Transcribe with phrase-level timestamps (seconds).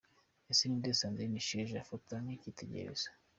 [0.51, 3.07] Ese ni nde Sandrine Isheja afata nk’icyitegererezo?.